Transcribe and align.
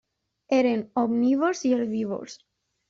Eren 0.59 0.81
omnívors 1.03 1.63
i 1.71 1.75
herbívors. 1.77 2.41